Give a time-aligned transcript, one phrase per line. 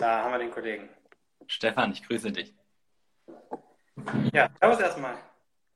[0.00, 0.88] Da haben wir den Kollegen.
[1.46, 2.54] Stefan, ich grüße dich.
[4.32, 5.14] Ja, servus erstmal.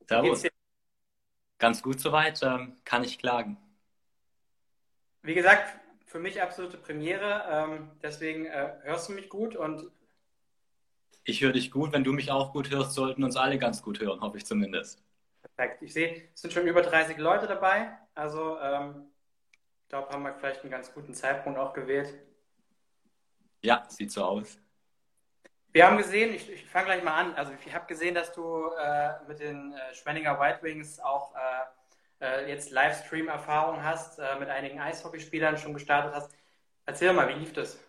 [0.09, 0.43] Servus.
[1.59, 3.57] Ganz gut soweit, ähm, kann ich klagen.
[5.21, 9.91] Wie gesagt, für mich absolute Premiere, ähm, deswegen äh, hörst du mich gut und
[11.23, 11.91] ich höre dich gut.
[11.91, 15.03] Wenn du mich auch gut hörst, sollten uns alle ganz gut hören, hoffe ich zumindest.
[15.43, 15.83] Perfekt.
[15.83, 17.95] Ich sehe, es sind schon über 30 Leute dabei.
[18.15, 19.05] Also, ähm,
[19.83, 22.11] ich glaube, haben wir vielleicht einen ganz guten Zeitpunkt auch gewählt.
[23.65, 24.59] Ja, sieht so aus.
[25.71, 27.33] Wir haben gesehen, ich, ich fange gleich mal an.
[27.33, 32.25] Also, ich habe gesehen, dass du äh, mit den äh, Schwenninger White Wings auch äh,
[32.25, 36.31] äh jetzt Livestream-Erfahrung hast, äh, mit einigen Eishockeyspielern schon gestartet hast.
[36.85, 37.79] Erzähl mal, wie lief das?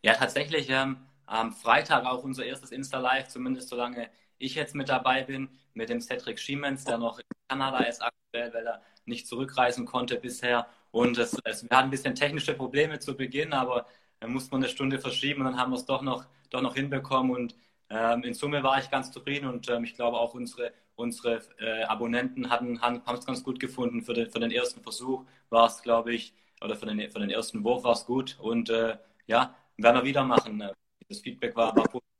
[0.00, 0.70] Ja, tatsächlich.
[0.70, 5.88] Ähm, am Freitag auch unser erstes Insta-Live, zumindest solange ich jetzt mit dabei bin, mit
[5.88, 10.68] dem Cedric Schiemens, der noch in Kanada ist aktuell, weil er nicht zurückreisen konnte bisher.
[10.92, 13.86] Und es, es, wir hatten ein bisschen technische Probleme zu Beginn, aber
[14.20, 16.74] dann musste man eine Stunde verschieben und dann haben wir es doch noch, doch noch
[16.74, 17.34] hinbekommen.
[17.34, 17.56] Und
[17.88, 21.82] ähm, in Summe war ich ganz zufrieden und ähm, ich glaube auch unsere, unsere äh,
[21.84, 24.02] Abonnenten hatten, haben es ganz gut gefunden.
[24.02, 27.30] Für den, für den ersten Versuch war es, glaube ich, oder für den, für den
[27.30, 28.38] ersten Wurf war es gut.
[28.38, 30.62] Und äh, ja, werden wir wieder machen.
[31.08, 32.10] Das Feedback war, war positiv.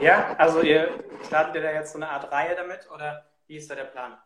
[0.00, 0.88] Ja, also ihr
[1.26, 4.16] startet ihr da jetzt so eine Art Reihe damit oder wie ist da der Plan?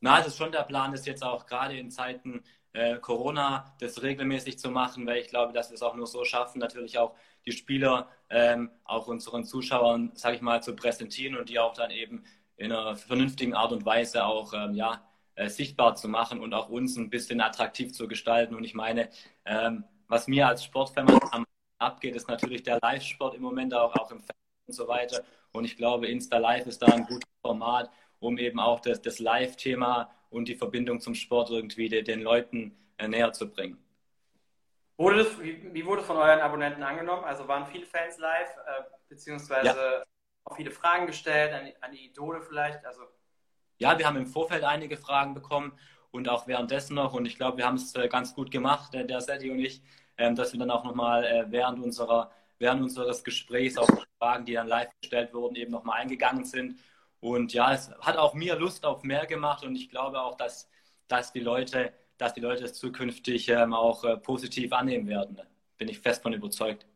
[0.00, 2.42] Na, es ist schon der Plan, das jetzt auch gerade in Zeiten
[2.76, 6.24] äh, Corona das regelmäßig zu machen, weil ich glaube, dass wir es auch nur so
[6.24, 7.14] schaffen, natürlich auch
[7.46, 11.90] die Spieler ähm, auch unseren Zuschauern, sage ich mal, zu präsentieren und die auch dann
[11.90, 12.24] eben
[12.56, 15.02] in einer vernünftigen Art und Weise auch ähm, ja,
[15.36, 18.54] äh, sichtbar zu machen und auch uns ein bisschen attraktiv zu gestalten.
[18.54, 19.08] Und ich meine,
[19.46, 21.44] ähm, was mir als Sportfan am
[21.78, 25.22] abgeht, ist natürlich der Live-Sport im Moment auch, auch im Fernsehen und so weiter.
[25.52, 29.18] Und ich glaube, Insta Live ist da ein gutes Format, um eben auch das, das
[29.18, 33.78] Live-Thema und die Verbindung zum Sport irgendwie den, Leuten äh, näher zu bringen.
[34.96, 37.24] Wurde das, wie, wie, wurde es von euren Abonnenten angenommen?
[37.24, 40.02] Also waren viele Fans live, äh, beziehungsweise ja.
[40.44, 42.84] auch viele Fragen gestellt an, an die Idole vielleicht?
[42.84, 43.02] Also
[43.78, 45.78] ja, wir haben im Vorfeld einige Fragen bekommen
[46.10, 47.12] und auch währenddessen noch.
[47.12, 49.82] Und ich glaube, wir haben es äh, ganz gut gemacht, der, der Setti und ich
[50.18, 53.88] ähm, dass wir dann auch nochmal äh, während, unserer, während unseres Gesprächs auf
[54.18, 56.80] Fragen, die dann live gestellt wurden, eben nochmal eingegangen sind.
[57.20, 60.68] Und ja, es hat auch mir Lust auf mehr gemacht und ich glaube auch, dass,
[61.08, 65.40] dass, die, Leute, dass die Leute es zukünftig ähm, auch äh, positiv annehmen werden.
[65.78, 66.86] Bin ich fest von überzeugt.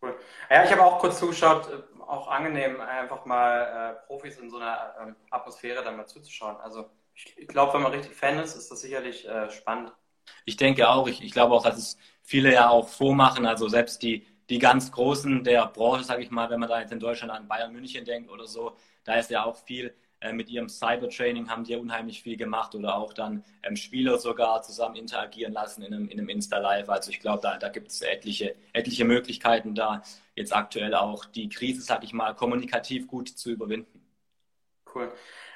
[0.00, 0.16] Cool.
[0.48, 4.56] Ja, ich habe auch kurz zugeschaut, äh, auch angenehm, einfach mal äh, Profis in so
[4.58, 6.56] einer äh, Atmosphäre dann mal zuzuschauen.
[6.58, 9.92] Also ich, ich glaube, wenn man richtig Fan ist, ist das sicherlich äh, spannend.
[10.44, 14.02] Ich denke auch, ich, ich glaube auch, dass es viele ja auch vormachen, also selbst
[14.02, 17.32] die, die ganz Großen der Branche, sage ich mal, wenn man da jetzt in Deutschland
[17.32, 18.76] an Bayern München denkt oder so,
[19.08, 22.74] da ist ja auch viel äh, mit ihrem Cybertraining haben die ja unheimlich viel gemacht
[22.74, 26.90] oder auch dann ähm, Spieler sogar zusammen interagieren lassen in einem, in einem Insta-Live.
[26.90, 30.02] Also ich glaube, da, da gibt es etliche, etliche Möglichkeiten, da
[30.34, 34.04] jetzt aktuell auch die Krise, sage ich mal, kommunikativ gut zu überwinden.
[34.94, 35.10] Cool.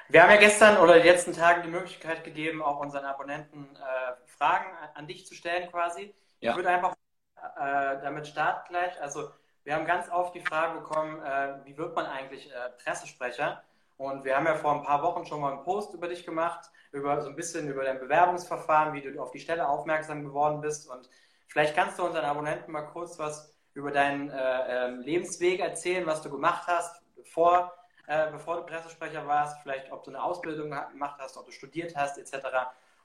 [0.09, 4.13] Wir haben ja gestern oder die letzten Tagen die Möglichkeit gegeben, auch unseren Abonnenten äh,
[4.25, 6.13] Fragen an dich zu stellen quasi.
[6.39, 6.51] Ja.
[6.51, 6.95] Ich würde einfach
[7.35, 8.99] äh, damit starten gleich.
[9.01, 9.29] Also
[9.63, 13.63] wir haben ganz oft die Frage bekommen, äh, wie wird man eigentlich äh, Pressesprecher?
[13.97, 16.69] Und wir haben ja vor ein paar Wochen schon mal einen Post über dich gemacht,
[16.91, 20.89] über so ein bisschen über dein Bewerbungsverfahren, wie du auf die Stelle aufmerksam geworden bist.
[20.89, 21.09] Und
[21.47, 26.21] vielleicht kannst du unseren Abonnenten mal kurz was über deinen äh, ähm, Lebensweg erzählen, was
[26.21, 27.73] du gemacht hast, vor
[28.07, 31.95] äh, bevor du Pressesprecher warst, vielleicht ob du eine Ausbildung gemacht hast, ob du studiert
[31.95, 32.47] hast, etc.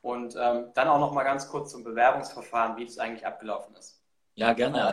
[0.03, 4.03] Und ähm, dann auch noch mal ganz kurz zum Bewerbungsverfahren, wie das eigentlich abgelaufen ist.
[4.35, 4.93] Ja, gerne.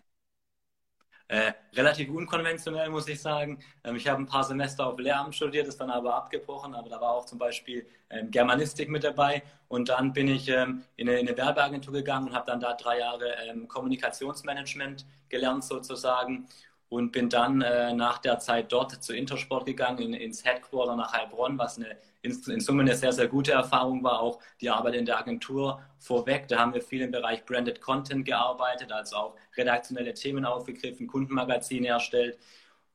[1.28, 3.58] Äh, relativ unkonventionell, muss ich sagen.
[3.84, 7.02] Ähm, ich habe ein paar Semester auf Lehramt studiert, ist dann aber abgebrochen, aber da
[7.02, 9.41] war auch zum Beispiel ähm, Germanistik mit dabei.
[9.68, 12.74] Und dann bin ich ähm, in, eine, in, eine, Werbeagentur gegangen und habe dann da
[12.74, 16.47] drei Jahre ähm, Kommunikationsmanagement gelernt sozusagen
[16.90, 21.12] und bin dann äh, nach der Zeit dort zu Intersport gegangen, in, ins Headquarter nach
[21.12, 24.19] Heilbronn, was eine, in, in, Summe eine sehr, sehr gute Erfahrung war.
[24.19, 26.47] Auch die Arbeit in der Agentur vorweg.
[26.47, 31.88] Da haben wir viel im Bereich Branded Content gearbeitet, also auch redaktionelle Themen aufgegriffen, Kundenmagazine
[31.88, 32.38] erstellt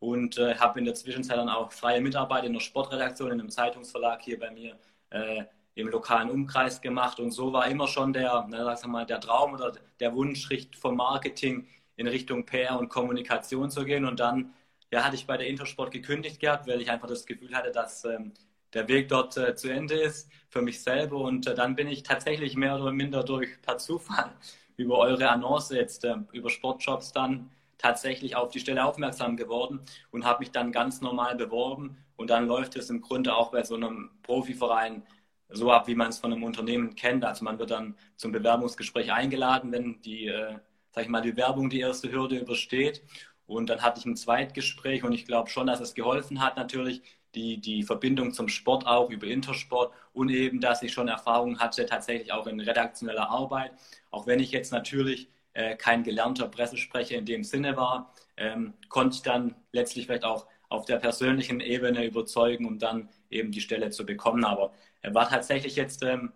[0.00, 3.50] und äh, habe in der Zwischenzeit dann auch freie Mitarbeit in der Sportredaktion, in einem
[3.50, 4.76] Zeitungsverlag hier bei mir
[5.10, 5.44] äh,
[5.74, 7.20] im lokalen Umkreis gemacht.
[7.20, 10.96] Und so war immer schon der, na, sag mal, der Traum oder der Wunsch vom
[10.96, 14.04] Marketing in Richtung PR und Kommunikation zu gehen.
[14.04, 14.54] Und dann
[14.90, 18.04] ja, hatte ich bei der Intersport gekündigt gehabt, weil ich einfach das Gefühl hatte, dass
[18.04, 18.32] ähm,
[18.74, 21.18] der Weg dort äh, zu Ende ist für mich selber.
[21.18, 24.32] Und äh, dann bin ich tatsächlich mehr oder minder durch per Zufall
[24.76, 29.80] über eure Annonce jetzt, äh, über Sportjobs dann tatsächlich auf die Stelle aufmerksam geworden
[30.10, 31.96] und habe mich dann ganz normal beworben.
[32.16, 35.02] Und dann läuft es im Grunde auch bei so einem Profiverein
[35.48, 37.24] so ab, wie man es von einem Unternehmen kennt.
[37.24, 40.58] Also man wird dann zum Bewerbungsgespräch eingeladen, wenn die äh,
[40.98, 43.02] ich mal, die Werbung die erste Hürde übersteht.
[43.46, 47.02] Und dann hatte ich ein Zweitgespräch und ich glaube schon, dass es geholfen hat natürlich,
[47.34, 51.86] die, die Verbindung zum Sport auch über Intersport und eben, dass ich schon Erfahrung hatte,
[51.86, 53.72] tatsächlich auch in redaktioneller Arbeit.
[54.10, 59.16] Auch wenn ich jetzt natürlich äh, kein gelernter Pressesprecher in dem Sinne war, ähm, konnte
[59.16, 63.90] ich dann letztlich vielleicht auch auf der persönlichen Ebene überzeugen, um dann eben die Stelle
[63.90, 64.44] zu bekommen.
[64.44, 64.72] Aber
[65.02, 66.32] er war tatsächlich jetzt, ähm,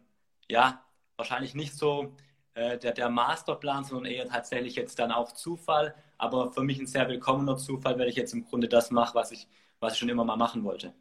[0.49, 0.85] ja,
[1.17, 2.14] wahrscheinlich nicht so
[2.55, 5.94] äh, der, der Masterplan, sondern eher tatsächlich jetzt dann auch Zufall.
[6.19, 9.32] Aber für mich ein sehr willkommener Zufall, weil ich jetzt im Grunde das mache, was
[9.32, 9.46] ich,
[9.85, 10.93] was ich schon immer mal machen wollte.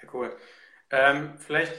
[0.00, 0.36] Sehr cool.
[0.90, 1.72] Ähm, vielleicht,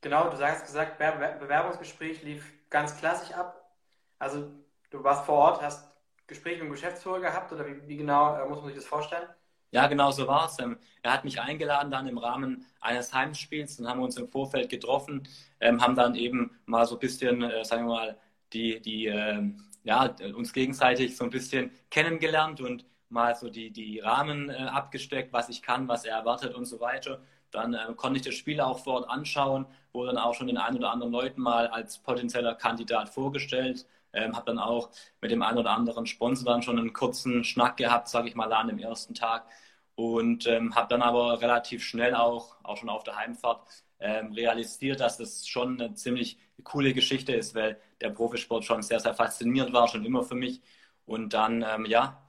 [0.00, 3.76] genau, du hast gesagt, Bewerbungsgespräch lief ganz klassisch ab.
[4.18, 4.50] Also
[4.90, 5.88] du warst vor Ort, hast
[6.26, 9.28] Gespräche mit dem Geschäftsführer gehabt oder wie, wie genau äh, muss man sich das vorstellen?
[9.70, 10.58] Ja, genau so war es.
[10.58, 13.76] Ähm, er hat mich eingeladen dann im Rahmen eines Heimspiels.
[13.76, 15.28] Dann haben wir uns im Vorfeld getroffen,
[15.60, 18.18] ähm, haben dann eben mal so ein bisschen, äh, sagen wir mal,
[18.52, 19.42] die, die, äh,
[19.84, 25.32] ja, uns gegenseitig so ein bisschen kennengelernt und mal so die, die Rahmen äh, abgesteckt,
[25.32, 27.20] was ich kann, was er erwartet und so weiter.
[27.50, 30.58] Dann äh, konnte ich das Spiel auch vor Ort anschauen, wurde dann auch schon den
[30.58, 33.86] ein oder anderen Leuten mal als potenzieller Kandidat vorgestellt.
[34.12, 34.90] Ähm, habe dann auch
[35.20, 38.52] mit dem einen oder anderen Sponsor dann schon einen kurzen Schnack gehabt, sage ich mal,
[38.52, 39.46] an dem ersten Tag.
[39.94, 43.62] Und ähm, habe dann aber relativ schnell auch, auch schon auf der Heimfahrt,
[44.00, 49.00] ähm, realisiert, dass das schon eine ziemlich coole Geschichte ist, weil der Profisport schon sehr,
[49.00, 50.60] sehr faszinierend war, schon immer für mich.
[51.04, 52.22] Und dann, ähm, ja,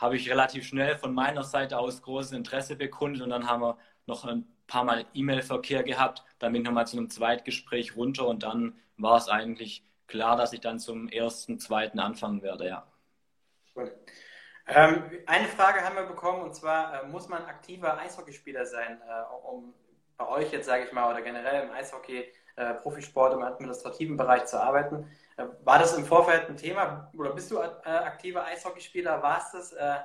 [0.00, 3.78] habe ich relativ schnell von meiner Seite aus großes Interesse bekundet und dann haben wir
[4.06, 6.24] noch ein paar Mal E-Mail-Verkehr gehabt.
[6.38, 10.52] Dann bin ich nochmal zu einem Zweitgespräch runter und dann war es eigentlich klar, dass
[10.52, 12.86] ich dann zum ersten, zweiten anfangen werde, ja.
[14.66, 19.48] Ähm, eine Frage haben wir bekommen und zwar, äh, muss man aktiver Eishockeyspieler sein, äh,
[19.48, 19.74] um
[20.16, 24.46] bei euch jetzt, sage ich mal, oder generell im Eishockey, äh, Profisport, im administrativen Bereich
[24.46, 25.10] zu arbeiten?
[25.64, 29.22] War das im Vorfeld ein Thema oder bist du äh, aktiver Eishockeyspieler?
[29.22, 29.72] War es das?
[29.72, 29.98] Äh?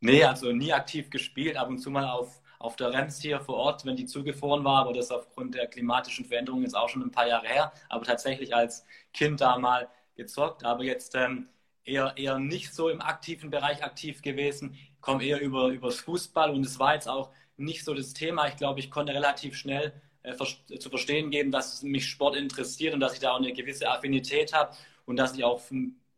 [0.00, 3.56] Nee, also nie aktiv gespielt, ab und zu mal auf auf der Rems hier vor
[3.56, 7.10] Ort, wenn die zugefroren war, aber das aufgrund der klimatischen Veränderungen jetzt auch schon ein
[7.10, 8.84] paar Jahre her, aber tatsächlich als
[9.14, 11.48] Kind da mal gezockt, aber jetzt ähm,
[11.84, 16.66] eher, eher nicht so im aktiven Bereich aktiv gewesen, komme eher über übers Fußball und
[16.66, 18.48] es war jetzt auch nicht so das Thema.
[18.48, 20.34] Ich glaube, ich konnte relativ schnell äh,
[20.78, 24.52] zu verstehen geben, dass mich Sport interessiert und dass ich da auch eine gewisse Affinität
[24.52, 24.76] habe
[25.06, 25.60] und dass ich auch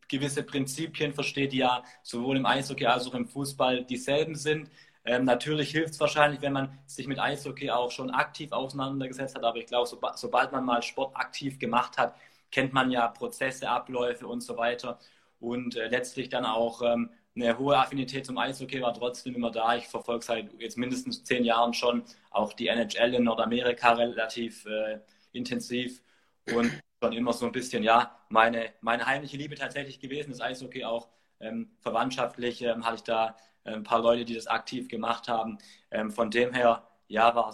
[0.08, 4.70] gewisse Prinzipien verstehe, die ja sowohl im Eishockey als auch im Fußball dieselben sind.
[5.04, 9.42] Ähm, natürlich hilft es wahrscheinlich, wenn man sich mit Eishockey auch schon aktiv auseinandergesetzt hat,
[9.42, 12.14] aber ich glaube, so, sobald man mal Sport aktiv gemacht hat,
[12.50, 14.98] kennt man ja Prozesse, Abläufe und so weiter
[15.40, 19.76] und äh, letztlich dann auch ähm, eine hohe Affinität zum Eishockey war trotzdem immer da.
[19.76, 25.00] Ich verfolge seit jetzt mindestens zehn Jahren schon auch die NHL in Nordamerika relativ äh,
[25.32, 26.02] intensiv
[26.54, 26.70] und
[27.02, 31.08] schon immer so ein bisschen, ja, meine, meine heimliche Liebe tatsächlich gewesen, das Eishockey auch
[31.40, 35.58] ähm, verwandtschaftlich ähm, hatte ich da äh, ein paar Leute, die das aktiv gemacht haben.
[35.90, 37.48] Ähm, von dem her, ja, war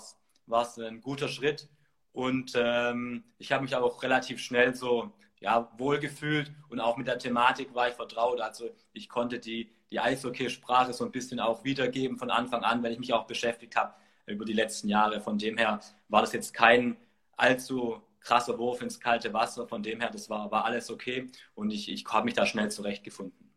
[0.62, 1.69] es ein guter Schritt.
[2.12, 7.19] Und ähm, ich habe mich auch relativ schnell so ja, wohlgefühlt und auch mit der
[7.19, 8.40] Thematik war ich vertraut.
[8.40, 12.93] Also ich konnte die, die Eishockey-Sprache so ein bisschen auch wiedergeben von Anfang an, weil
[12.93, 13.94] ich mich auch beschäftigt habe
[14.26, 15.20] über die letzten Jahre.
[15.20, 16.96] Von dem her war das jetzt kein
[17.37, 19.67] allzu krasser Wurf ins kalte Wasser.
[19.67, 22.70] Von dem her, das war, war alles okay und ich, ich habe mich da schnell
[22.70, 23.49] zurechtgefunden.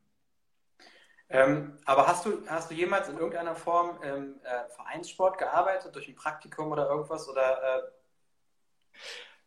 [1.30, 6.10] Ähm, aber hast du, hast du jemals in irgendeiner Form im äh, Vereinssport gearbeitet, durch
[6.10, 7.28] ein Praktikum oder irgendwas?
[7.30, 7.82] Oder, äh...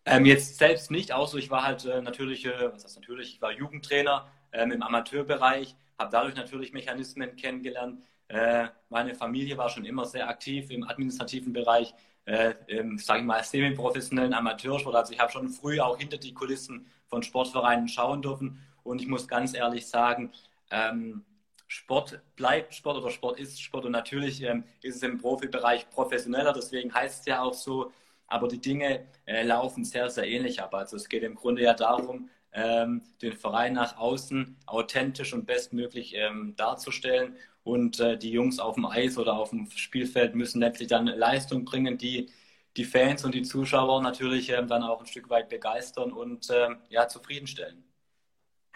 [0.06, 3.42] ähm, jetzt selbst nicht, außer ich war halt äh, natürlich, äh, was heißt natürlich, ich
[3.42, 8.02] war Jugendtrainer ähm, im Amateurbereich, habe dadurch natürlich Mechanismen kennengelernt.
[8.28, 11.94] Äh, meine Familie war schon immer sehr aktiv im administrativen Bereich,
[12.26, 14.94] äh, im, sage ich mal, semi-professionellen Amateursport.
[14.94, 18.60] Also ich habe schon früh auch hinter die Kulissen von Sportvereinen schauen dürfen.
[18.82, 20.32] Und ich muss ganz ehrlich sagen,
[20.70, 21.24] ähm,
[21.66, 26.52] Sport bleibt Sport oder Sport ist Sport und natürlich ähm, ist es im Profibereich professioneller,
[26.52, 27.90] deswegen heißt es ja auch so,
[28.26, 30.74] aber die Dinge äh, laufen sehr, sehr ähnlich ab.
[30.74, 36.14] Also es geht im Grunde ja darum, ähm, den Verein nach außen authentisch und bestmöglich
[36.14, 40.88] ähm, darzustellen und äh, die Jungs auf dem Eis oder auf dem Spielfeld müssen letztlich
[40.88, 42.30] dann Leistung bringen, die
[42.76, 46.78] die Fans und die Zuschauer natürlich ähm, dann auch ein Stück weit begeistern und ähm,
[46.88, 47.84] ja, zufriedenstellen.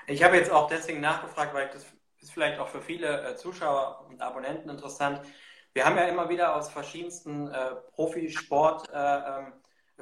[0.07, 1.85] Ich habe jetzt auch deswegen nachgefragt, weil das
[2.21, 5.21] ist vielleicht auch für viele äh, Zuschauer und Abonnenten interessant.
[5.79, 9.53] Wir haben ja immer wieder aus verschiedensten äh, Profisport äh, ähm,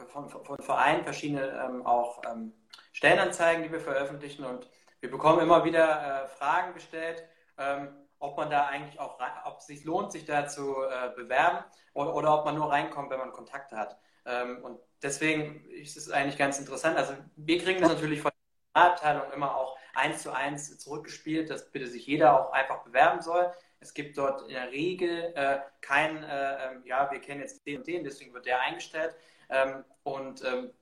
[0.06, 2.54] von, von, Vereinen verschiedene ähm, auch ähm,
[2.94, 7.22] Stellenanzeigen, die wir veröffentlichen und wir bekommen immer wieder äh, Fragen gestellt,
[7.58, 11.62] ähm, ob man da eigentlich auch, ob es sich lohnt, sich da zu äh, bewerben
[11.92, 13.98] oder, oder, ob man nur reinkommt, wenn man Kontakte hat.
[14.24, 16.96] Ähm, und deswegen ist es eigentlich ganz interessant.
[16.96, 18.32] Also wir kriegen das natürlich von
[18.74, 23.20] der Abteilung immer auch eins zu eins zurückgespielt, dass bitte sich jeder auch einfach bewerben
[23.20, 23.52] soll.
[23.86, 27.78] Es gibt dort in der Regel äh, kein, äh, ähm, ja, wir kennen jetzt den
[27.78, 29.14] und den, deswegen wird der eingestellt.
[29.48, 30.72] Ähm, und ähm,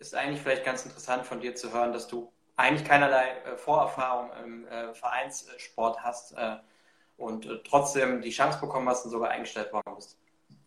[0.00, 4.30] ist eigentlich vielleicht ganz interessant von dir zu hören, dass du eigentlich keinerlei äh, Vorerfahrung
[4.44, 6.56] im äh, Vereinssport hast äh,
[7.16, 10.18] und äh, trotzdem die Chance bekommen hast und sogar eingestellt worden bist.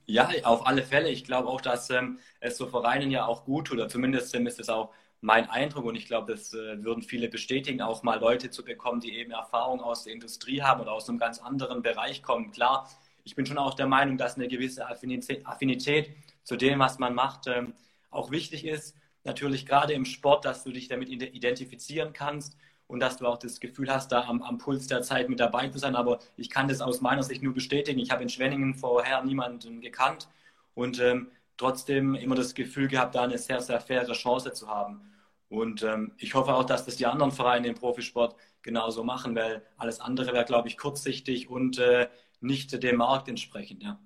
[0.06, 1.10] Ja, auf alle Fälle.
[1.10, 4.48] Ich glaube auch, dass ähm, es so Vereinen ja auch gut tut, oder zumindest ähm,
[4.48, 8.20] ist es auch mein Eindruck und ich glaube, das äh, würden viele bestätigen, auch mal
[8.20, 11.84] Leute zu bekommen, die eben Erfahrung aus der Industrie haben oder aus einem ganz anderen
[11.84, 12.52] Bereich kommen.
[12.52, 12.90] Klar,
[13.24, 16.10] ich bin schon auch der Meinung, dass eine gewisse Affinität, Affinität
[16.44, 17.74] zu dem, was man macht, ähm,
[18.10, 18.96] auch wichtig ist.
[19.24, 23.60] Natürlich gerade im Sport, dass du dich damit identifizieren kannst und dass du auch das
[23.60, 25.96] Gefühl hast, da am, am, Puls der Zeit mit dabei zu sein.
[25.96, 28.00] Aber ich kann das aus meiner Sicht nur bestätigen.
[28.00, 30.28] Ich habe in Schwenningen vorher niemanden gekannt
[30.74, 35.11] und ähm, trotzdem immer das Gefühl gehabt, da eine sehr, sehr faire Chance zu haben.
[35.52, 39.62] Und ähm, ich hoffe auch, dass das die anderen Vereine im Profisport genauso machen, weil
[39.76, 42.08] alles andere wäre, glaube ich, kurzsichtig und äh,
[42.40, 43.84] nicht dem Markt entsprechend.
[43.84, 44.00] Ja.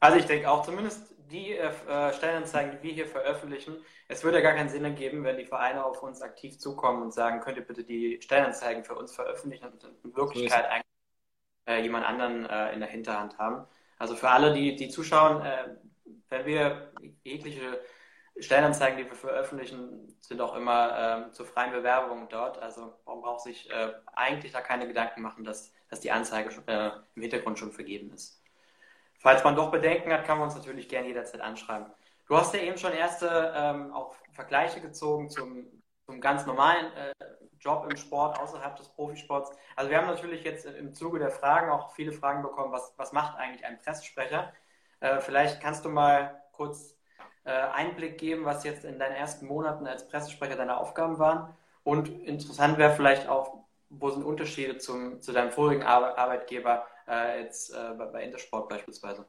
[0.00, 3.76] Also ich denke auch zumindest die äh, Stellenanzeigen, die wir hier veröffentlichen,
[4.08, 7.14] es würde ja gar keinen Sinn ergeben, wenn die Vereine auf uns aktiv zukommen und
[7.14, 10.84] sagen, könnt ihr bitte die Stellenanzeigen für uns veröffentlichen und in Wirklichkeit so eigentlich
[11.68, 13.68] äh, jemand anderen äh, in der Hinterhand haben.
[14.00, 15.76] Also für alle, die, die zuschauen, äh,
[16.28, 17.78] wenn wir jegliche
[18.40, 22.58] Stellenanzeigen, die wir veröffentlichen, sind auch immer ähm, zur freien Bewerbung dort.
[22.58, 26.66] Also man braucht sich äh, eigentlich da keine Gedanken machen, dass, dass die Anzeige schon,
[26.68, 28.42] äh, im Hintergrund schon vergeben ist.
[29.18, 31.86] Falls man doch Bedenken hat, kann man uns natürlich gerne jederzeit anschreiben.
[32.26, 35.66] Du hast ja eben schon erste ähm, auch Vergleiche gezogen zum,
[36.06, 37.12] zum ganz normalen äh,
[37.58, 39.50] Job im Sport außerhalb des Profisports.
[39.74, 43.12] Also wir haben natürlich jetzt im Zuge der Fragen auch viele Fragen bekommen, was, was
[43.12, 44.52] macht eigentlich ein Pressesprecher?
[45.00, 46.97] Äh, vielleicht kannst du mal kurz
[47.50, 51.54] Einblick geben, was jetzt in deinen ersten Monaten als Pressesprecher deine Aufgaben waren.
[51.84, 57.72] Und interessant wäre vielleicht auch, wo sind Unterschiede zum, zu deinem vorigen Arbeitgeber äh, jetzt
[57.72, 59.26] äh, bei Intersport beispielsweise?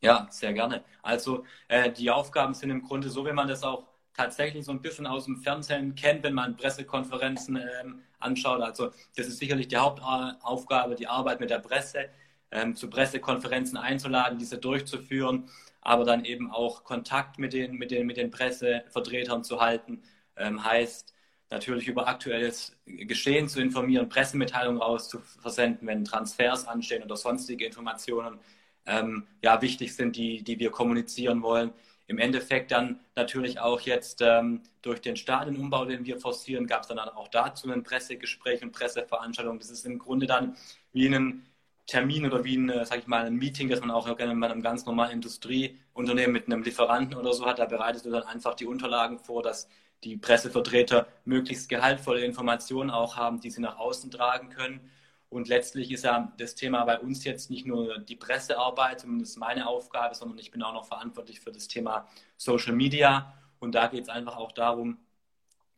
[0.00, 0.82] Ja, sehr gerne.
[1.02, 3.84] Also äh, die Aufgaben sind im Grunde so, wie man das auch
[4.14, 8.60] tatsächlich so ein bisschen aus dem Fernsehen kennt, wenn man Pressekonferenzen ähm, anschaut.
[8.60, 12.08] Also das ist sicherlich die Hauptaufgabe, die Arbeit mit der Presse,
[12.50, 15.48] ähm, zu Pressekonferenzen einzuladen, diese durchzuführen,
[15.80, 20.02] aber dann eben auch Kontakt mit den, mit den, mit den Pressevertretern zu halten.
[20.36, 21.14] Ähm, heißt
[21.50, 28.38] natürlich über aktuelles Geschehen zu informieren, Pressemitteilungen rauszuversenden, wenn Transfers anstehen oder sonstige Informationen
[28.86, 31.72] ähm, ja, wichtig sind, die, die wir kommunizieren wollen.
[32.06, 36.88] Im Endeffekt dann natürlich auch jetzt ähm, durch den Stadionumbau, den wir forcieren, gab es
[36.88, 39.58] dann auch dazu ein Pressegespräch und Presseveranstaltung.
[39.58, 40.56] Das ist im Grunde dann
[40.92, 41.46] wie ein
[41.90, 44.62] Termin oder wie ein, äh, sag ich mal, ein Meeting, das man auch in einem
[44.62, 47.58] ganz normalen Industrieunternehmen mit einem Lieferanten oder so hat.
[47.58, 49.68] Da bereitest du dann einfach die Unterlagen vor, dass
[50.04, 54.88] die Pressevertreter möglichst gehaltvolle Informationen auch haben, die sie nach außen tragen können.
[55.30, 59.66] Und letztlich ist ja das Thema bei uns jetzt nicht nur die Pressearbeit, zumindest meine
[59.66, 62.06] Aufgabe, sondern ich bin auch noch verantwortlich für das Thema
[62.36, 63.34] Social Media.
[63.58, 64.98] Und da geht es einfach auch darum,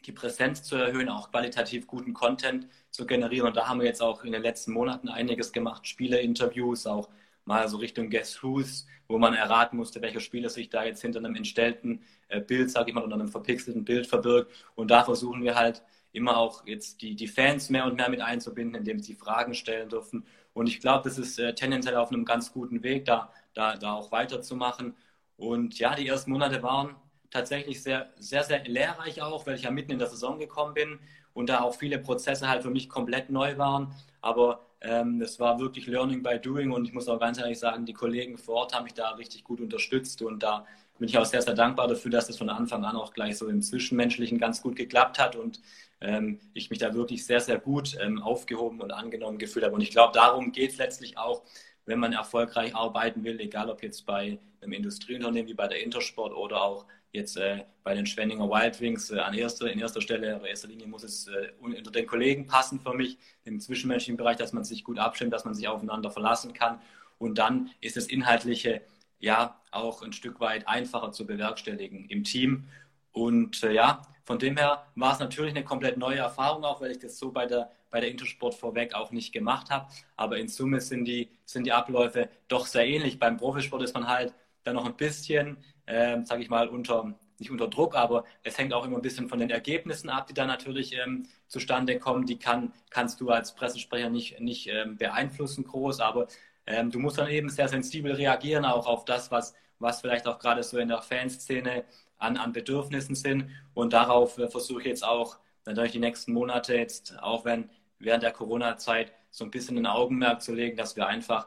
[0.03, 3.49] die Präsenz zu erhöhen, auch qualitativ guten Content zu generieren.
[3.49, 7.09] Und da haben wir jetzt auch in den letzten Monaten einiges gemacht, Spielerinterviews, auch
[7.45, 11.19] mal so Richtung Guess Who's, wo man erraten musste, welcher Spieler sich da jetzt hinter
[11.19, 14.53] einem entstellten äh, Bild, sage ich mal, unter einem verpixelten Bild verbirgt.
[14.75, 15.83] Und da versuchen wir halt
[16.13, 19.89] immer auch jetzt die, die Fans mehr und mehr mit einzubinden, indem sie Fragen stellen
[19.89, 20.27] dürfen.
[20.53, 23.95] Und ich glaube, das ist äh, tendenziell auf einem ganz guten Weg, da, da, da
[23.95, 24.95] auch weiterzumachen.
[25.37, 26.95] Und ja, die ersten Monate waren
[27.33, 30.99] tatsächlich sehr, sehr, sehr lehrreich auch, weil ich ja mitten in der Saison gekommen bin
[31.33, 33.95] und da auch viele Prozesse halt für mich komplett neu waren.
[34.21, 37.93] Aber ähm, war wirklich Learning by Doing und ich muss auch ganz ehrlich sagen, die
[37.93, 40.67] Kollegen vor Ort haben mich da richtig gut unterstützt und da
[40.99, 43.49] bin ich auch sehr, sehr dankbar dafür, dass es von Anfang an auch gleich so
[43.49, 45.61] im Zwischenmenschlichen ganz gut geklappt hat und
[46.01, 49.75] ähm, ich mich da wirklich sehr, sehr gut ähm, aufgehoben und angenommen gefühlt habe.
[49.75, 51.43] Und ich glaube, darum geht es letztlich auch,
[51.87, 56.35] wenn man erfolgreich arbeiten will, egal ob jetzt bei einem Industrieunternehmen wie bei der Intersport
[56.35, 60.37] oder auch jetzt äh, bei den Schwenninger Wild Wings äh, an erster, in erster Stelle,
[60.37, 64.37] in erster Linie muss es äh, unter den Kollegen passen für mich, im zwischenmenschlichen Bereich,
[64.37, 66.81] dass man sich gut abstimmt, dass man sich aufeinander verlassen kann.
[67.19, 68.83] Und dann ist das Inhaltliche
[69.21, 72.65] ja auch ein Stück weit einfacher zu bewerkstelligen im Team.
[73.13, 76.93] Und äh, ja, von dem her war es natürlich eine komplett neue Erfahrung, auch weil
[76.93, 79.87] ich das so bei der, bei der Intersport vorweg auch nicht gemacht habe.
[80.17, 83.19] Aber in Summe sind die, sind die Abläufe doch sehr ähnlich.
[83.19, 87.51] Beim Profisport ist man halt dann noch ein bisschen ähm, sage ich mal, unter, nicht
[87.51, 90.47] unter Druck, aber es hängt auch immer ein bisschen von den Ergebnissen ab, die da
[90.47, 92.27] natürlich ähm, zustande kommen.
[92.27, 96.29] Die kann, kannst du als Pressesprecher nicht, nicht ähm, beeinflussen groß, aber
[96.67, 100.39] ähm, du musst dann eben sehr sensibel reagieren, auch auf das, was, was vielleicht auch
[100.39, 101.85] gerade so in der Fanszene
[102.19, 103.51] an, an Bedürfnissen sind.
[103.75, 108.23] Und darauf äh, versuche ich jetzt auch natürlich die nächsten Monate jetzt, auch wenn während
[108.23, 111.47] der Corona-Zeit so ein bisschen ein Augenmerk zu legen, dass wir einfach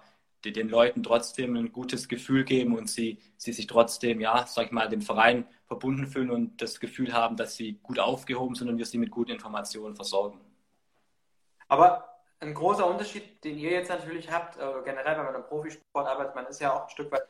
[0.52, 4.72] den Leuten trotzdem ein gutes Gefühl geben und sie, sie sich trotzdem, ja, sag ich
[4.72, 8.78] mal, dem Verein verbunden fühlen und das Gefühl haben, dass sie gut aufgehoben sind und
[8.78, 10.40] wir sie mit guten Informationen versorgen.
[11.68, 12.08] Aber
[12.40, 16.36] ein großer Unterschied, den ihr jetzt natürlich habt, äh, generell, wenn man im Profisport arbeitet,
[16.36, 17.26] man ist ja auch ein Stück weit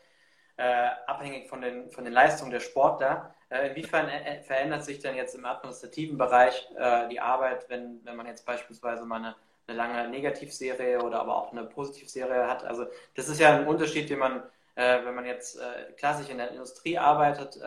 [0.58, 3.36] äh, abhängig von den, von den Leistungen der Sportler.
[3.50, 8.16] Äh, inwiefern äh, verändert sich denn jetzt im administrativen Bereich äh, die Arbeit, wenn, wenn
[8.16, 9.36] man jetzt beispielsweise mal eine,
[9.68, 12.64] eine lange Negativserie oder aber auch eine Positivserie hat?
[12.64, 14.44] Also das ist ja ein Unterschied, den man,
[14.76, 15.60] äh, wenn man jetzt
[15.98, 17.60] klassisch in der Industrie arbeitet,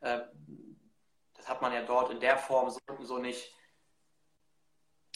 [0.00, 3.52] das hat man ja dort in der Form so, so nicht.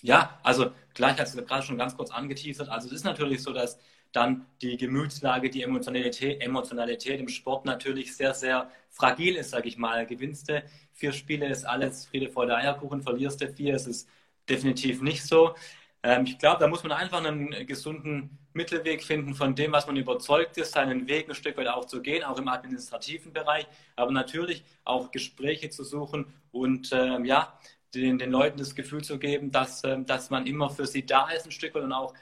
[0.03, 2.69] Ja, also gleich hast du gerade schon ganz kurz angeteasert.
[2.69, 3.79] Also es ist natürlich so, dass
[4.13, 9.77] dann die Gemütslage, die Emotionalität, Emotionalität im Sport natürlich sehr, sehr fragil ist, sage ich
[9.77, 10.07] mal.
[10.07, 14.07] Gewinnst du vier Spiele, ist alles Friede, Freude, Eierkuchen, verlierst du vier, ist es
[14.49, 15.55] definitiv nicht so.
[16.03, 19.97] Ähm, ich glaube, da muss man einfach einen gesunden Mittelweg finden von dem, was man
[19.97, 24.13] überzeugt ist, seinen Weg ein Stück weit auch zu gehen, auch im administrativen Bereich, aber
[24.13, 27.59] natürlich auch Gespräche zu suchen und ähm, ja,
[27.95, 31.31] den, den Leuten das Gefühl zu geben, dass, ähm, dass man immer für sie da
[31.31, 32.15] ist ein Stück weit und auch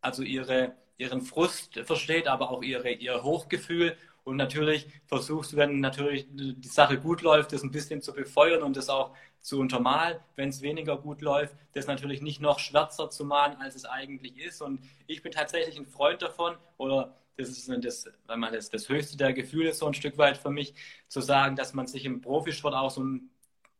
[0.00, 3.96] also ihre ihren Frust versteht, aber auch ihre, ihr Hochgefühl.
[4.24, 8.62] Und natürlich versuchst du, wenn natürlich die Sache gut läuft, das ein bisschen zu befeuern
[8.62, 9.14] und das auch
[9.44, 10.18] zu untermalen.
[10.36, 14.38] Wenn es weniger gut läuft, das natürlich nicht noch schwärzer zu malen, als es eigentlich
[14.38, 14.62] ist.
[14.62, 18.88] Und ich bin tatsächlich ein Freund davon, oder das ist das, wenn man das, das
[18.88, 20.74] höchste der Gefühle so ein Stück weit für mich,
[21.08, 23.28] zu sagen, dass man sich im Profisport auch so ein,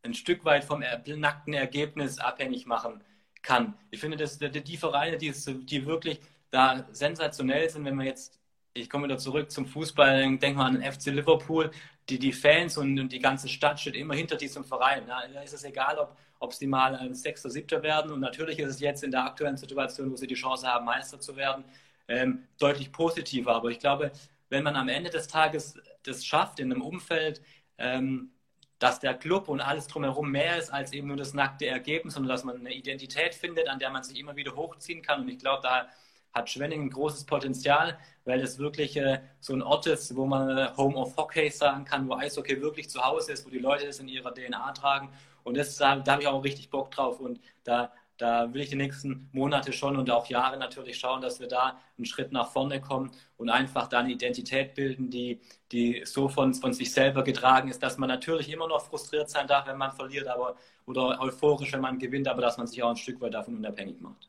[0.02, 3.02] ein Stück weit vom nackten Ergebnis abhängig machen
[3.40, 3.74] kann.
[3.90, 8.38] Ich finde, dass die Vereine, die, die wirklich da sensationell sind, wenn wir jetzt,
[8.74, 11.70] ich komme wieder zurück zum Fußball, denken wir an den FC Liverpool,
[12.08, 15.06] die, die Fans und, und die ganze Stadt steht immer hinter diesem Verein.
[15.06, 18.10] Ja, da ist es egal, ob, ob sie mal ein Sechster, Siebter werden.
[18.10, 21.20] Und natürlich ist es jetzt in der aktuellen Situation, wo sie die Chance haben, Meister
[21.20, 21.64] zu werden,
[22.08, 23.54] ähm, deutlich positiver.
[23.54, 24.10] Aber ich glaube,
[24.50, 27.40] wenn man am Ende des Tages das schafft, in einem Umfeld,
[27.78, 28.32] ähm,
[28.80, 32.30] dass der Club und alles drumherum mehr ist als eben nur das nackte Ergebnis, sondern
[32.30, 35.20] dass man eine Identität findet, an der man sich immer wieder hochziehen kann.
[35.22, 35.88] Und ich glaube, da
[36.34, 40.56] hat Schwenningen ein großes Potenzial, weil es wirklich äh, so ein Ort ist, wo man
[40.56, 43.86] äh, Home of Hockey sagen kann, wo Eishockey wirklich zu Hause ist, wo die Leute
[43.86, 45.10] das in ihrer DNA tragen.
[45.44, 47.20] Und das, da, da habe ich auch richtig Bock drauf.
[47.20, 51.38] Und da, da will ich die nächsten Monate schon und auch Jahre natürlich schauen, dass
[51.38, 56.02] wir da einen Schritt nach vorne kommen und einfach da eine Identität bilden, die, die
[56.04, 59.66] so von, von sich selber getragen ist, dass man natürlich immer noch frustriert sein darf,
[59.66, 62.96] wenn man verliert, aber oder euphorisch, wenn man gewinnt, aber dass man sich auch ein
[62.96, 64.28] Stück weit davon unabhängig macht.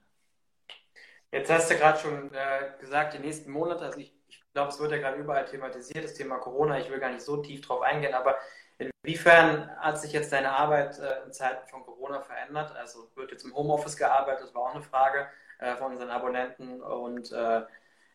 [1.35, 4.79] Jetzt hast du gerade schon äh, gesagt, die nächsten Monate, also ich, ich glaube, es
[4.79, 6.79] wird ja gerade überall thematisiert, das Thema Corona.
[6.79, 8.37] Ich will gar nicht so tief drauf eingehen, aber
[8.77, 12.73] inwiefern hat sich jetzt deine Arbeit äh, in Zeiten von Corona verändert?
[12.77, 15.27] Also wird jetzt im Homeoffice gearbeitet, das war auch eine Frage
[15.59, 16.81] äh, von unseren Abonnenten.
[16.81, 17.63] Und äh,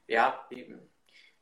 [0.06, 0.74] ja, wie,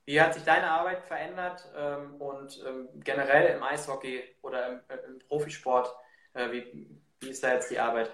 [0.04, 5.18] wie, hat sich deine Arbeit verändert ähm, und ähm, generell im Eishockey oder im, im
[5.28, 5.94] Profisport,
[6.34, 8.10] äh, wie, wie ist da jetzt die Arbeit?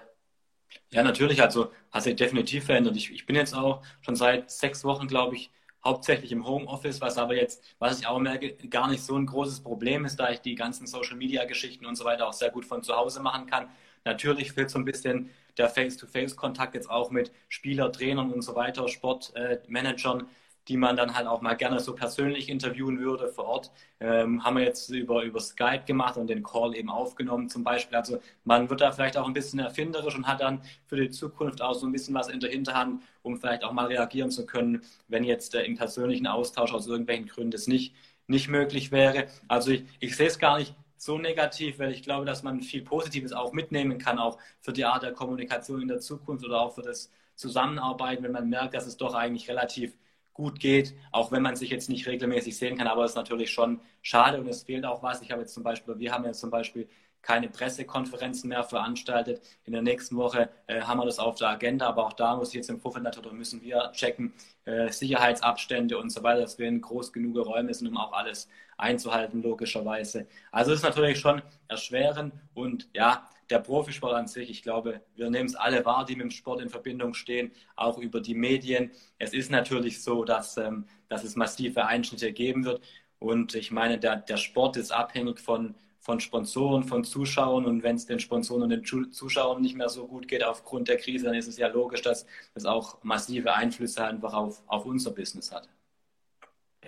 [0.91, 1.41] Ja, natürlich.
[1.41, 2.95] Also hat sich definitiv verändert.
[2.95, 5.51] Ich, ich bin jetzt auch schon seit sechs Wochen, glaube ich,
[5.83, 9.61] hauptsächlich im Homeoffice, was aber jetzt, was ich auch merke, gar nicht so ein großes
[9.61, 12.95] Problem ist, da ich die ganzen Social-Media-Geschichten und so weiter auch sehr gut von zu
[12.95, 13.69] Hause machen kann.
[14.03, 18.87] Natürlich fehlt so ein bisschen der Face-to-Face-Kontakt jetzt auch mit Spieler, Trainern und so weiter,
[18.87, 20.21] Sportmanagern.
[20.21, 20.25] Äh,
[20.67, 23.71] die man dann halt auch mal gerne so persönlich interviewen würde vor Ort.
[23.99, 27.97] Ähm, haben wir jetzt über, über Skype gemacht und den Call eben aufgenommen zum Beispiel.
[27.97, 31.61] Also man wird da vielleicht auch ein bisschen erfinderisch und hat dann für die Zukunft
[31.61, 34.81] auch so ein bisschen was in der Hinterhand, um vielleicht auch mal reagieren zu können,
[35.07, 37.93] wenn jetzt äh, im persönlichen Austausch aus irgendwelchen Gründen es nicht,
[38.27, 39.27] nicht möglich wäre.
[39.47, 42.81] Also ich, ich sehe es gar nicht so negativ, weil ich glaube, dass man viel
[42.81, 46.73] Positives auch mitnehmen kann, auch für die Art der Kommunikation in der Zukunft oder auch
[46.73, 49.95] für das Zusammenarbeiten, wenn man merkt, dass es doch eigentlich relativ
[50.35, 53.51] gut geht, auch wenn man sich jetzt nicht regelmäßig sehen kann, aber es ist natürlich
[53.51, 55.21] schon schade und es fehlt auch was.
[55.21, 56.87] Ich habe jetzt zum Beispiel, wir haben jetzt zum Beispiel
[57.21, 59.41] keine Pressekonferenzen mehr veranstaltet.
[59.63, 62.49] In der nächsten Woche äh, haben wir das auf der Agenda, aber auch da muss
[62.49, 64.33] ich jetzt im Vorfeld natürlich müssen wir checken,
[64.65, 68.47] äh, Sicherheitsabstände und so weiter, dass wir in groß genug Räume sind, um auch alles
[68.77, 70.27] einzuhalten, logischerweise.
[70.51, 75.29] Also es ist natürlich schon erschwerend und ja, der Profisport an sich, ich glaube, wir
[75.29, 78.91] nehmen es alle wahr, die mit dem Sport in Verbindung stehen, auch über die Medien.
[79.19, 82.81] Es ist natürlich so, dass, ähm, dass es massive Einschnitte geben wird.
[83.19, 87.65] Und ich meine, der, der Sport ist abhängig von, von Sponsoren, von Zuschauern.
[87.65, 90.97] Und wenn es den Sponsoren und den Zuschauern nicht mehr so gut geht aufgrund der
[90.97, 95.11] Krise, dann ist es ja logisch, dass das auch massive Einflüsse einfach auf, auf unser
[95.11, 95.69] Business hat.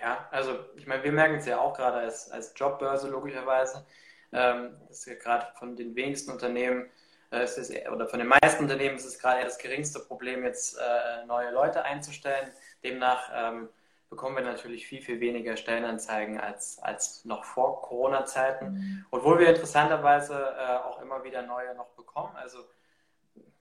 [0.00, 3.84] Ja, also ich meine, wir merken es ja auch gerade als, als Jobbörse logischerweise
[4.32, 6.88] ähm, das ist ja gerade von den wenigsten Unternehmen
[7.30, 11.26] äh, es oder von den meisten Unternehmen ist es gerade das geringste Problem, jetzt äh,
[11.26, 12.50] neue Leute einzustellen.
[12.82, 13.68] Demnach ähm,
[14.08, 18.72] bekommen wir natürlich viel, viel weniger Stellenanzeigen als, als noch vor Corona-Zeiten.
[18.72, 19.06] Mhm.
[19.10, 22.34] Obwohl wir interessanterweise äh, auch immer wieder neue noch bekommen.
[22.36, 22.58] Also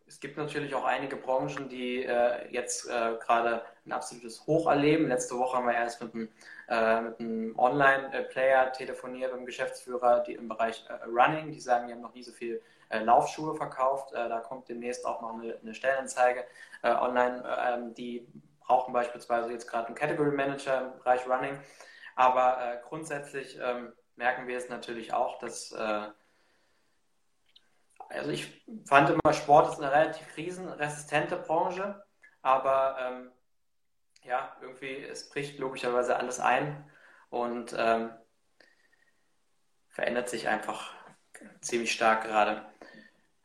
[0.07, 5.09] es gibt natürlich auch einige Branchen, die äh, jetzt äh, gerade ein absolutes Hoch erleben.
[5.09, 6.29] Letzte Woche haben wir erst mit einem,
[6.67, 12.01] äh, einem Online-Player telefoniert, einem Geschäftsführer, die im Bereich äh, Running, die sagen, die haben
[12.01, 14.13] noch nie so viel äh, Laufschuhe verkauft.
[14.13, 16.45] Äh, da kommt demnächst auch noch eine, eine Stellenanzeige
[16.83, 18.27] online, ähm, die
[18.59, 21.59] brauchen beispielsweise jetzt gerade einen Category Manager im Bereich Running.
[22.15, 25.75] Aber grundsätzlich ähm, merken wir es natürlich auch, dass
[28.09, 32.03] also ich fand immer, Sport ist eine relativ krisenresistente Branche,
[32.41, 33.31] aber ähm,
[34.23, 36.89] ja, irgendwie, es bricht logischerweise alles ein
[37.29, 38.11] und ähm,
[39.89, 40.93] verändert sich einfach
[41.61, 42.65] ziemlich stark gerade.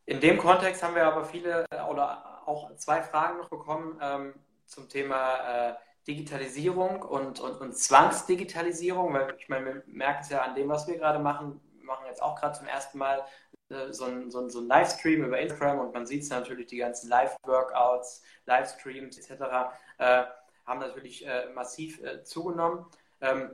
[0.04, 4.34] In dem Kontext haben wir aber viele oder auch zwei Fragen noch bekommen ähm,
[4.66, 5.74] zum Thema äh,
[6.06, 10.88] Digitalisierung und, und, und Zwangsdigitalisierung, weil ich meine, wir merken es ja an dem, was
[10.88, 13.24] wir gerade machen, wir machen jetzt auch gerade zum ersten Mal
[13.90, 16.78] so ein, so, ein, so ein Livestream über Instagram und man sieht es natürlich, die
[16.78, 19.42] ganzen Live-Workouts, Livestreams etc.
[19.98, 20.24] Äh,
[20.66, 22.86] haben natürlich äh, massiv äh, zugenommen.
[23.20, 23.50] Ähm,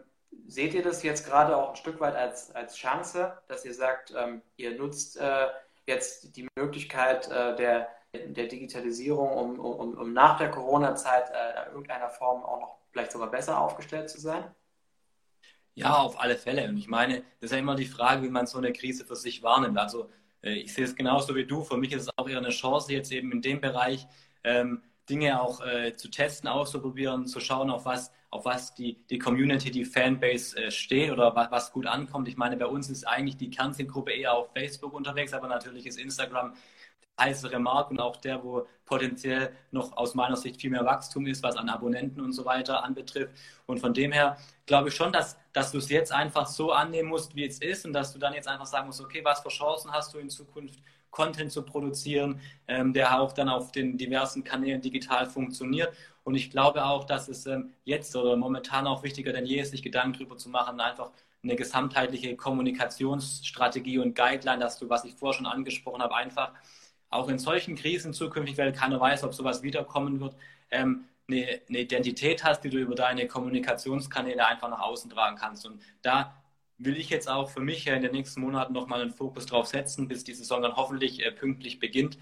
[0.47, 4.13] seht ihr das jetzt gerade auch ein Stück weit als, als Chance, dass ihr sagt,
[4.17, 5.47] ähm, ihr nutzt äh,
[5.87, 12.11] jetzt die Möglichkeit äh, der, der Digitalisierung, um, um, um nach der Corona-Zeit in irgendeiner
[12.11, 14.55] Form auch noch vielleicht sogar besser aufgestellt zu sein?
[15.79, 16.69] Ja, auf alle Fälle.
[16.69, 19.15] Und ich meine, das ist ja immer die Frage, wie man so eine Krise für
[19.15, 19.79] sich wahrnimmt.
[19.79, 20.11] Also
[20.43, 21.63] äh, ich sehe es genauso wie du.
[21.63, 24.09] Für mich ist es auch eher eine Chance, jetzt eben in dem Bereich
[24.43, 29.21] ähm, Dinge auch äh, zu testen, auszuprobieren, zu schauen, auf was, auf was die, die
[29.21, 32.27] Community, die Fanbase äh, steht oder was, was gut ankommt.
[32.27, 35.97] Ich meine, bei uns ist eigentlich die Kernzielgruppe eher auf Facebook unterwegs, aber natürlich ist
[35.97, 36.55] Instagram
[37.19, 41.43] heißere Markt und auch der, wo potenziell noch aus meiner Sicht viel mehr Wachstum ist,
[41.43, 43.33] was an Abonnenten und so weiter anbetrifft.
[43.67, 47.09] Und von dem her glaube ich schon, dass, dass du es jetzt einfach so annehmen
[47.09, 49.51] musst, wie es ist und dass du dann jetzt einfach sagen musst, okay, was für
[49.51, 54.45] Chancen hast du in Zukunft, Content zu produzieren, ähm, der auch dann auf den diversen
[54.45, 55.93] Kanälen digital funktioniert.
[56.25, 59.71] Und ich glaube auch, dass es ähm, jetzt oder momentan auch wichtiger denn je ist,
[59.71, 61.11] sich Gedanken darüber zu machen, einfach
[61.43, 66.53] eine gesamtheitliche Kommunikationsstrategie und Guideline, dass du, was ich vorher schon angesprochen habe, einfach
[67.11, 70.37] auch in solchen Krisen zukünftig, weil keiner weiß, ob sowas wiederkommen wird,
[70.71, 75.67] ähm, eine, eine, Identität hast, die du über deine Kommunikationskanäle einfach nach außen tragen kannst.
[75.67, 76.43] Und da
[76.79, 80.09] will ich jetzt auch für mich in den nächsten Monaten nochmal einen Fokus drauf setzen,
[80.09, 82.19] bis die Saison dann hoffentlich äh, pünktlich beginnt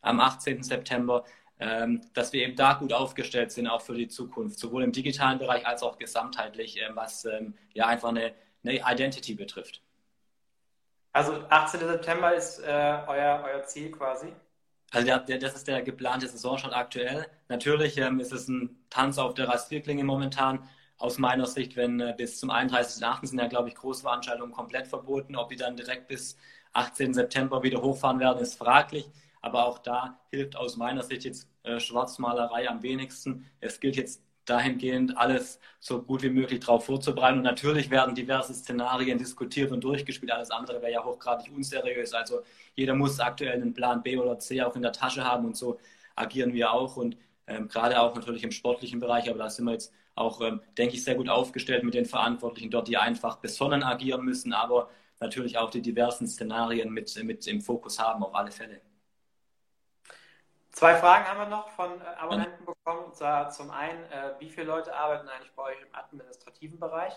[0.00, 0.62] am 18.
[0.62, 1.24] September,
[1.58, 5.38] ähm, dass wir eben da gut aufgestellt sind, auch für die Zukunft, sowohl im digitalen
[5.38, 9.82] Bereich als auch gesamtheitlich, äh, was ähm, ja einfach eine, eine Identity betrifft.
[11.16, 11.80] Also 18.
[11.80, 14.34] September ist äh, euer, euer Ziel quasi?
[14.90, 17.24] Also der, der, das ist der geplante Saisonstart aktuell.
[17.48, 20.68] Natürlich ähm, ist es ein Tanz auf der Rasierklinge momentan.
[20.98, 23.28] Aus meiner Sicht, wenn äh, bis zum 31.8.
[23.28, 25.36] sind ja, glaube ich, Großveranstaltungen komplett verboten.
[25.36, 26.36] Ob die dann direkt bis
[26.74, 27.14] 18.
[27.14, 29.08] September wieder hochfahren werden, ist fraglich.
[29.40, 33.50] Aber auch da hilft aus meiner Sicht jetzt äh, Schwarzmalerei am wenigsten.
[33.60, 37.38] Es gilt jetzt dahingehend alles so gut wie möglich darauf vorzubereiten.
[37.38, 40.32] Und natürlich werden diverse Szenarien diskutiert und durchgespielt.
[40.32, 42.14] Alles andere wäre ja hochgradig unseriös.
[42.14, 42.40] Also
[42.74, 45.78] jeder muss aktuell einen Plan B oder C auch in der Tasche haben und so
[46.16, 46.96] agieren wir auch.
[46.96, 50.60] Und ähm, gerade auch natürlich im sportlichen Bereich, aber da sind wir jetzt auch, ähm,
[50.78, 54.90] denke ich, sehr gut aufgestellt mit den Verantwortlichen dort, die einfach besonnen agieren müssen, aber
[55.20, 58.80] natürlich auch die diversen Szenarien mit, mit im Fokus haben, auf alle Fälle.
[60.76, 63.06] Zwei Fragen haben wir noch von äh, Abonnenten bekommen.
[63.06, 67.14] Und zwar zum einen, äh, wie viele Leute arbeiten eigentlich bei euch im administrativen Bereich?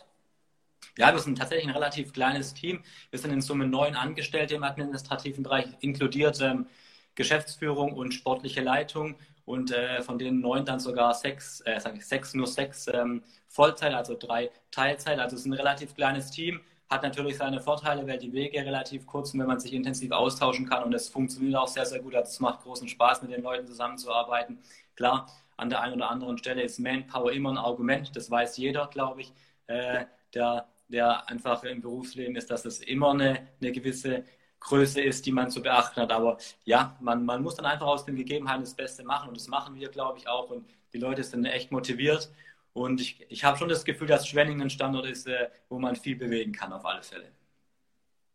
[0.98, 2.82] Ja, wir sind tatsächlich ein relativ kleines Team.
[3.10, 6.68] Wir sind in Summe neun Angestellte im administrativen Bereich, inkludiert ähm,
[7.16, 9.18] Geschäftsführung und sportliche Leitung.
[9.44, 13.26] Und äh, von denen neun dann sogar sechs, äh, sage ich sechs, nur sechs ähm,
[13.50, 15.20] Vollzeit, also drei Teilzeit.
[15.20, 19.06] Also es ist ein relativ kleines Team hat natürlich seine Vorteile, weil die Wege relativ
[19.06, 22.16] kurz sind, wenn man sich intensiv austauschen kann und es funktioniert auch sehr, sehr gut.
[22.16, 24.60] Also es macht großen Spaß, mit den Leuten zusammenzuarbeiten.
[24.96, 28.88] Klar, an der einen oder anderen Stelle ist Manpower immer ein Argument, das weiß jeder,
[28.88, 29.34] glaube ich,
[29.68, 34.24] äh, der, der einfach im Berufsleben ist, dass es immer eine, eine gewisse
[34.60, 36.12] Größe ist, die man zu beachten hat.
[36.12, 39.48] Aber ja, man, man muss dann einfach aus den Gegebenheiten das Beste machen und das
[39.48, 40.50] machen wir, glaube ich, auch.
[40.50, 42.32] Und die Leute sind echt motiviert
[42.74, 45.96] und ich, ich habe schon das Gefühl, dass Schwenningen ein Standort ist, äh, wo man
[45.96, 47.32] viel bewegen kann, auf alle Fälle.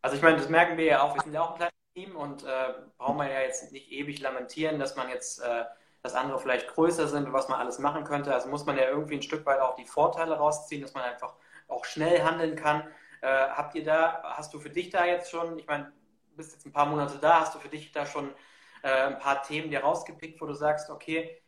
[0.01, 1.15] Also ich meine, das merken wir ja auch.
[1.15, 4.19] Wir sind ja auch ein kleines Team und äh, brauchen wir ja jetzt nicht ewig
[4.19, 5.63] lamentieren, dass man jetzt, äh,
[6.03, 8.33] dass andere vielleicht größer sind und was man alles machen könnte.
[8.33, 11.33] Also muss man ja irgendwie ein Stück weit auch die Vorteile rausziehen, dass man einfach
[11.67, 12.87] auch schnell handeln kann.
[13.21, 15.91] Äh, habt ihr da, hast du für dich da jetzt schon, ich meine,
[16.35, 18.29] bist jetzt ein paar Monate da, hast du für dich da schon
[18.83, 21.41] äh, ein paar Themen dir rausgepickt, wo du sagst, okay,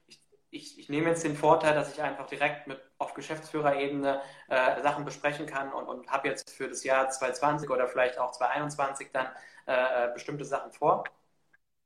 [0.49, 5.05] ich, ich, nehme jetzt den Vorteil, dass ich einfach direkt mit auf Geschäftsführerebene äh, Sachen
[5.05, 9.27] besprechen kann und, und habe jetzt für das Jahr 2020 oder vielleicht auch 2021 dann
[9.67, 11.03] äh, äh, bestimmte Sachen vor?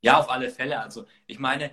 [0.01, 0.79] Ja, auf alle Fälle.
[0.79, 1.71] Also ich meine,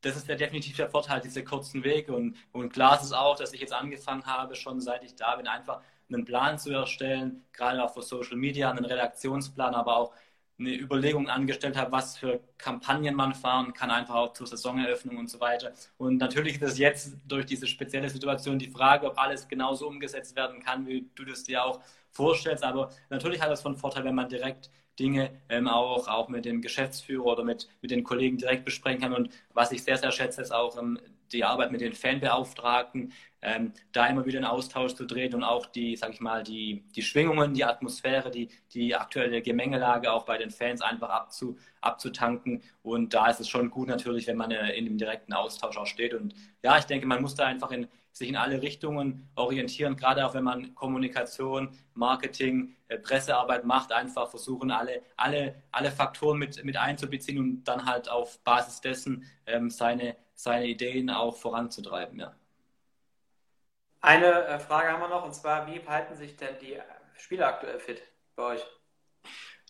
[0.00, 2.12] das ist ja definitiv der Vorteil, diese kurzen Wege.
[2.14, 5.36] Und, und klar ist es auch, dass ich jetzt angefangen habe, schon seit ich da
[5.36, 10.14] bin, einfach einen Plan zu erstellen, gerade auch für Social Media, einen Redaktionsplan, aber auch
[10.58, 15.28] eine Überlegung angestellt habe, was für Kampagnen man fahren kann, einfach auch zur Saisoneröffnung und
[15.28, 15.72] so weiter.
[15.98, 20.34] Und natürlich ist es jetzt durch diese spezielle Situation die Frage, ob alles genauso umgesetzt
[20.34, 22.64] werden kann, wie du das dir auch vorstellst.
[22.64, 26.62] Aber natürlich hat es von Vorteil, wenn man direkt Dinge ähm, auch, auch mit dem
[26.62, 29.12] Geschäftsführer oder mit, mit den Kollegen direkt besprechen kann.
[29.12, 30.98] Und was ich sehr, sehr schätze, ist auch ähm,
[31.32, 33.12] die Arbeit mit den Fanbeauftragten,
[33.42, 36.84] ähm, da immer wieder in Austausch zu treten und auch die, sag ich mal, die,
[36.94, 42.62] die Schwingungen, die Atmosphäre, die, die aktuelle Gemengelage auch bei den Fans einfach abzu, abzutanken.
[42.82, 45.86] Und da ist es schon gut natürlich, wenn man äh, in dem direkten Austausch auch
[45.86, 46.14] steht.
[46.14, 47.86] Und ja, ich denke, man muss da einfach in,
[48.16, 54.30] sich in alle Richtungen orientieren, gerade auch wenn man Kommunikation, Marketing, äh, Pressearbeit macht, einfach
[54.30, 59.68] versuchen, alle, alle, alle Faktoren mit, mit einzubeziehen und dann halt auf Basis dessen ähm,
[59.68, 62.20] seine, seine Ideen auch voranzutreiben.
[62.20, 62.36] Ja.
[64.00, 66.78] Eine äh, Frage haben wir noch, und zwar, wie halten sich denn die
[67.16, 68.02] Spieler aktuell fit
[68.36, 68.66] bei euch?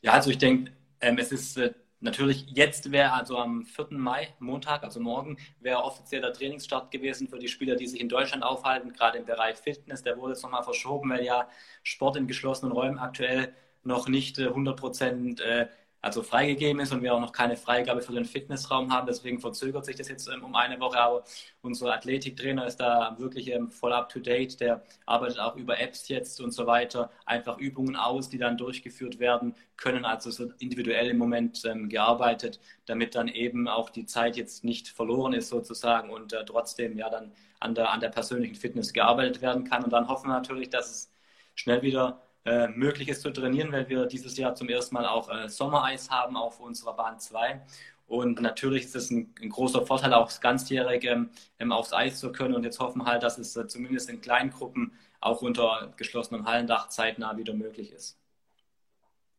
[0.02, 3.86] Ja, also ich denke, ähm, es ist äh, Natürlich, jetzt wäre also am 4.
[3.92, 8.44] Mai, Montag, also morgen, wäre offizieller Trainingsstart gewesen für die Spieler, die sich in Deutschland
[8.44, 10.02] aufhalten, gerade im Bereich Fitness.
[10.02, 11.48] Der wurde jetzt nochmal verschoben, weil ja
[11.82, 15.68] Sport in geschlossenen Räumen aktuell noch nicht 100 äh, Prozent äh,
[16.06, 19.08] also freigegeben ist und wir auch noch keine Freigabe für den Fitnessraum haben.
[19.08, 21.00] Deswegen verzögert sich das jetzt ähm, um eine Woche.
[21.00, 21.24] Aber
[21.62, 24.60] unser Athletiktrainer ist da wirklich ähm, voll up to date.
[24.60, 27.10] Der arbeitet auch über Apps jetzt und so weiter.
[27.24, 30.04] Einfach Übungen aus, die dann durchgeführt werden können.
[30.04, 34.62] Also es wird individuell im Moment ähm, gearbeitet, damit dann eben auch die Zeit jetzt
[34.62, 38.92] nicht verloren ist sozusagen und äh, trotzdem ja dann an der, an der persönlichen Fitness
[38.92, 39.82] gearbeitet werden kann.
[39.82, 41.12] Und dann hoffen wir natürlich, dass es
[41.56, 45.28] schnell wieder äh, möglich ist zu trainieren, weil wir dieses Jahr zum ersten Mal auch
[45.28, 47.60] äh, Sommereis haben auf unserer Bahn 2.
[48.06, 52.30] Und natürlich ist es ein, ein, großer Vorteil, auch ganzjährig ähm, ähm, aufs Eis zu
[52.30, 52.54] können.
[52.54, 56.46] Und jetzt hoffen wir halt, dass es äh, zumindest in kleinen Gruppen auch unter geschlossenem
[56.46, 58.16] Hallendach zeitnah wieder möglich ist.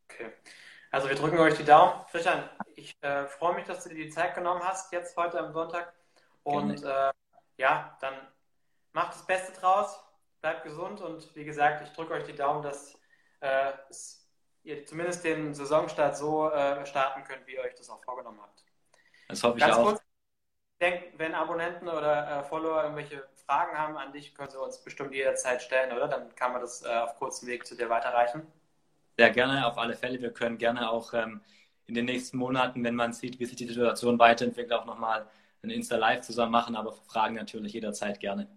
[0.10, 0.32] Okay.
[0.92, 1.94] Also wir drücken euch die Daumen.
[2.12, 2.44] Christian,
[2.76, 5.94] ich äh, freue mich, dass du dir die Zeit genommen hast, jetzt heute am Sonntag.
[6.44, 7.12] Und äh,
[7.58, 8.14] ja, dann
[8.92, 9.98] macht das Beste draus,
[10.42, 13.00] bleibt gesund und wie gesagt, ich drücke euch die Daumen, dass
[13.42, 13.72] äh,
[14.64, 18.64] ihr zumindest den Saisonstart so äh, starten könnt, wie ihr euch das auch vorgenommen habt.
[19.30, 19.84] Das hoffe ich Ganz auch.
[19.84, 20.02] Kurz,
[20.80, 24.84] ich denke, wenn Abonnenten oder äh, Follower irgendwelche Fragen haben an dich, können sie uns
[24.84, 26.08] bestimmt jederzeit stellen, oder?
[26.08, 28.46] Dann kann man das äh, auf kurzem Weg zu dir weiterreichen.
[29.18, 30.22] Sehr gerne, auf alle Fälle.
[30.22, 31.42] Wir können gerne auch ähm,
[31.88, 35.28] in den nächsten Monaten, wenn man sieht, wie sich die Situation weiterentwickelt, auch nochmal
[35.64, 38.48] ein Insta-Live zusammen machen, aber Fragen natürlich jederzeit gerne.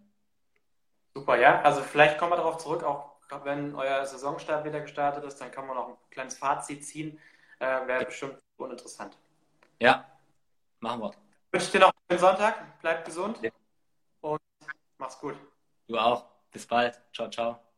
[1.15, 1.61] Super, ja.
[1.63, 3.11] Also vielleicht kommen wir darauf zurück, auch
[3.45, 7.19] wenn euer Saisonstart wieder gestartet ist, dann kann man noch ein kleines Fazit ziehen.
[7.59, 9.17] Äh, Wäre bestimmt uninteressant.
[9.79, 10.05] Ja,
[10.81, 11.11] machen wir.
[11.11, 12.81] Ich wünsche dir noch einen Sonntag.
[12.81, 13.51] Bleib gesund ja.
[14.21, 14.41] und
[14.99, 15.37] mach's gut.
[15.87, 16.25] Du auch.
[16.51, 17.01] Bis bald.
[17.13, 17.70] Ciao, ciao.